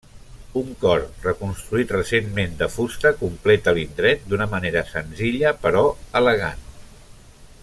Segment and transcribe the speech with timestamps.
[0.59, 5.85] Un cor, reconstruït recentment de fusta, completa l'indret d'una manera senzilla, però
[6.23, 6.69] elegant.